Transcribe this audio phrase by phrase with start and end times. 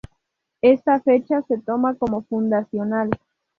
[0.63, 3.11] Esta fecha se toma como fundacional.